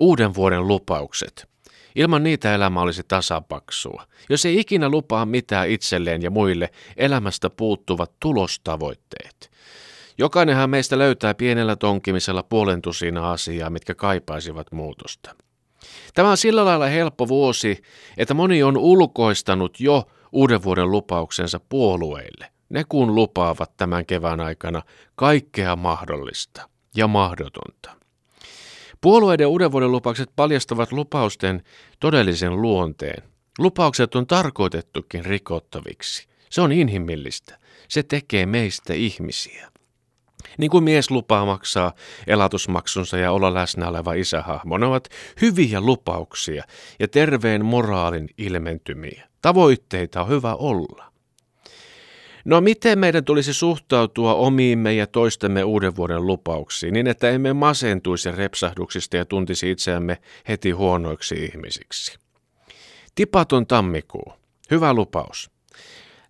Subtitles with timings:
[0.00, 1.48] Uuden vuoden lupaukset.
[1.94, 4.04] Ilman niitä elämä olisi tasapaksua.
[4.30, 9.50] Jos ei ikinä lupaa mitään itselleen ja muille, elämästä puuttuvat tulostavoitteet.
[10.18, 15.34] Jokainenhan meistä löytää pienellä tonkimisella puolentusina asiaa, mitkä kaipaisivat muutosta.
[16.14, 17.82] Tämä on sillä lailla helppo vuosi,
[18.16, 22.52] että moni on ulkoistanut jo uuden vuoden lupauksensa puolueille.
[22.68, 24.82] Ne kun lupaavat tämän kevään aikana
[25.14, 27.90] kaikkea mahdollista ja mahdotonta.
[29.00, 31.62] Puolueiden uuden vuoden lupaukset paljastavat lupausten
[32.00, 33.22] todellisen luonteen.
[33.58, 36.28] Lupaukset on tarkoitettukin rikottaviksi.
[36.50, 37.58] Se on inhimillistä.
[37.88, 39.68] Se tekee meistä ihmisiä.
[40.58, 41.92] Niin kuin mies lupaa maksaa
[42.26, 45.08] elatusmaksunsa ja olla läsnä oleva isähahmo, ne ovat
[45.40, 46.64] hyviä lupauksia
[47.00, 49.28] ja terveen moraalin ilmentymiä.
[49.42, 51.12] Tavoitteita on hyvä olla.
[52.48, 58.32] No miten meidän tulisi suhtautua omiimme ja toistemme uuden vuoden lupauksiin, niin että emme masentuisi
[58.32, 62.18] repsahduksista ja tuntisi itseämme heti huonoiksi ihmisiksi?
[63.14, 64.32] Tipaton tammikuu.
[64.70, 65.50] Hyvä lupaus.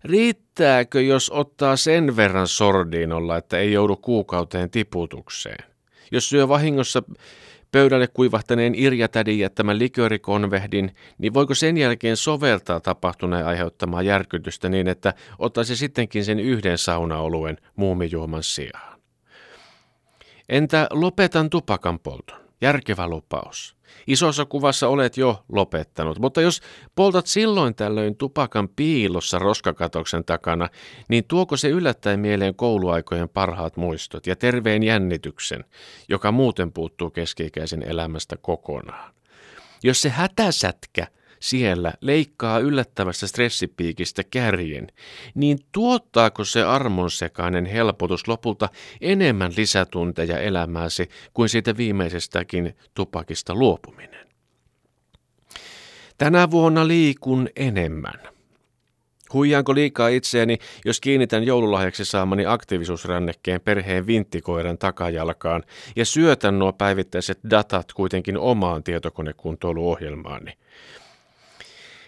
[0.03, 5.65] Riittääkö, jos ottaa sen verran sordiinolla, että ei joudu kuukauteen tiputukseen?
[6.11, 7.03] Jos syö vahingossa
[7.71, 15.13] pöydälle kuivahtaneen Irjatädin jättämän likörikonvehdin, niin voiko sen jälkeen soveltaa tapahtuneen aiheuttamaa järkytystä niin, että
[15.39, 18.99] ottaisi sittenkin sen yhden saunaoluen muumijuoman sijaan?
[20.49, 22.39] Entä lopetan tupakan polton?
[22.61, 23.78] Järkevä lupaus.
[24.07, 26.61] Isossa kuvassa olet jo lopettanut, mutta jos
[26.95, 30.69] poltat silloin tällöin tupakan piilossa roskakatoksen takana,
[31.09, 35.65] niin tuoko se yllättäen mieleen kouluaikojen parhaat muistot ja terveen jännityksen,
[36.09, 39.13] joka muuten puuttuu keski-ikäisen elämästä kokonaan?
[39.83, 41.07] Jos se hätäsätkä
[41.39, 44.87] siellä leikkaa yllättävästä stressipiikistä kärjen,
[45.35, 48.69] niin tuottaako se armonsekainen helpotus lopulta
[49.01, 54.27] enemmän lisätunteja elämääsi kuin siitä viimeisestäkin tupakista luopuminen?
[56.17, 58.19] Tänä vuonna liikun enemmän.
[59.33, 65.63] Huijaanko liikaa itseäni, jos kiinnitän joululahjaksi saamani aktiivisuusrannekkeen perheen vinttikoiran takajalkaan
[65.95, 70.51] ja syötän nuo päivittäiset datat kuitenkin omaan tietokonekuntoiluohjelmaani?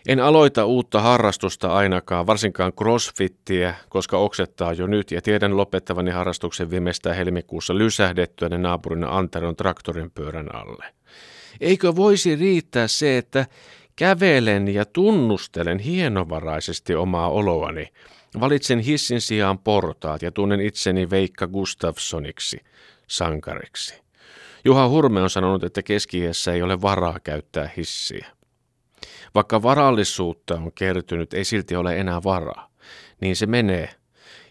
[0.08, 6.70] En aloita uutta harrastusta ainakaan, varsinkaan crossfittiä, koska oksettaa jo nyt ja tiedän lopettavani harrastuksen
[6.70, 10.86] viimeistään helmikuussa lysähdettyä naapurin Anteron traktorin pyörän alle.
[11.62, 13.46] Eikö voisi riittää se, että
[13.96, 17.88] kävelen ja tunnustelen hienovaraisesti omaa oloani,
[18.40, 22.60] valitsen hissin sijaan portaat ja tunnen itseni Veikka Gustafssoniksi,
[23.08, 24.02] sankariksi.
[24.66, 26.22] Juha Hurme on sanonut, että keski
[26.54, 28.28] ei ole varaa käyttää hissiä.
[29.36, 32.72] Vaikka varallisuutta on kertynyt, ei silti ole enää varaa.
[33.22, 33.90] Niin se menee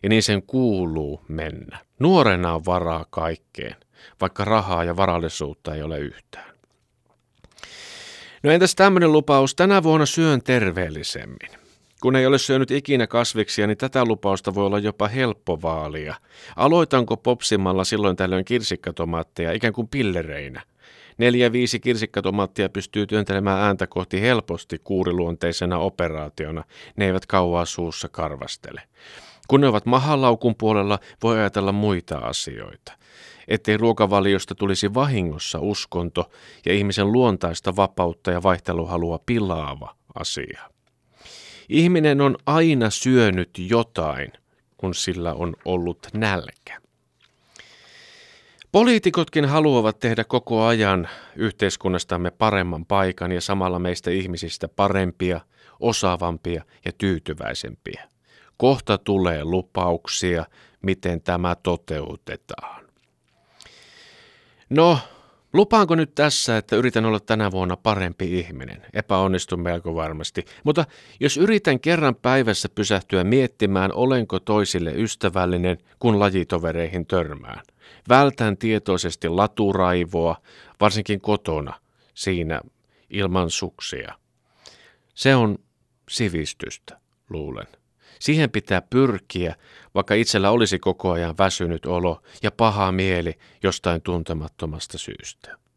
[0.03, 1.78] ja niin sen kuuluu mennä.
[1.98, 3.76] Nuorena on varaa kaikkeen,
[4.20, 6.50] vaikka rahaa ja varallisuutta ei ole yhtään.
[8.42, 11.59] No entäs tämmöinen lupaus, tänä vuonna syön terveellisemmin.
[12.02, 16.14] Kun ei ole syönyt ikinä kasviksia, niin tätä lupausta voi olla jopa helppo vaalia.
[16.56, 20.62] Aloitanko popsimalla silloin tällöin kirsikkatomaatteja ikään kuin pillereinä?
[21.18, 26.64] Neljä viisi kirsikkatomaattia pystyy työntelemään ääntä kohti helposti kuuriluonteisena operaationa.
[26.96, 28.82] Ne eivät kauaa suussa karvastele.
[29.48, 32.92] Kun ne ovat mahalaukun puolella, voi ajatella muita asioita.
[33.48, 36.30] Ettei ruokavaliosta tulisi vahingossa uskonto
[36.66, 40.69] ja ihmisen luontaista vapautta ja vaihteluhalua pilaava asia.
[41.70, 44.32] Ihminen on aina syönyt jotain,
[44.76, 46.81] kun sillä on ollut nälkä.
[48.72, 55.41] Poliitikotkin haluavat tehdä koko ajan yhteiskunnastamme paremman paikan ja samalla meistä ihmisistä parempia,
[55.80, 58.09] osaavampia ja tyytyväisempiä.
[58.56, 60.44] Kohta tulee lupauksia,
[60.82, 62.84] miten tämä toteutetaan.
[64.70, 64.98] No,
[65.52, 68.82] lupaanko nyt tässä, että yritän olla tänä vuonna parempi ihminen?
[68.92, 70.44] Epäonnistun melko varmasti.
[70.64, 70.84] Mutta
[71.20, 77.62] jos yritän kerran päivässä pysähtyä miettimään, olenko toisille ystävällinen, kun lajitovereihin törmään–
[78.08, 80.36] Vältän tietoisesti laturaivoa,
[80.80, 81.80] varsinkin kotona,
[82.14, 82.60] siinä
[83.10, 84.14] ilman suksia.
[85.14, 85.58] Se on
[86.10, 87.66] sivistystä, luulen.
[88.18, 89.54] Siihen pitää pyrkiä,
[89.95, 95.60] vaikka itsellä olisi koko ajan väsynyt olo ja paha mieli jostain tuntemattomasta syystä.